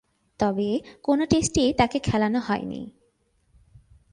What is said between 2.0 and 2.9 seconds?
খেলানো হয়নি।